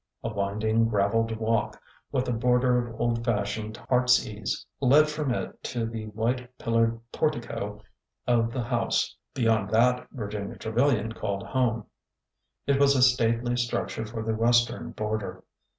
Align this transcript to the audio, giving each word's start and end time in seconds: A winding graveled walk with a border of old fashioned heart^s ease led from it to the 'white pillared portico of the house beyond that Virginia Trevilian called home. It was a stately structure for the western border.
A 0.23 0.29
winding 0.33 0.87
graveled 0.89 1.35
walk 1.37 1.79
with 2.11 2.27
a 2.27 2.31
border 2.31 2.79
of 2.87 2.99
old 2.99 3.23
fashioned 3.23 3.75
heart^s 3.87 4.25
ease 4.25 4.65
led 4.79 5.07
from 5.07 5.31
it 5.31 5.61
to 5.65 5.85
the 5.85 6.07
'white 6.07 6.57
pillared 6.57 6.99
portico 7.11 7.79
of 8.25 8.51
the 8.51 8.63
house 8.63 9.15
beyond 9.35 9.69
that 9.69 10.07
Virginia 10.09 10.55
Trevilian 10.57 11.11
called 11.11 11.43
home. 11.43 11.85
It 12.65 12.79
was 12.79 12.95
a 12.95 13.03
stately 13.03 13.55
structure 13.55 14.07
for 14.07 14.23
the 14.23 14.33
western 14.33 14.89
border. 14.89 15.43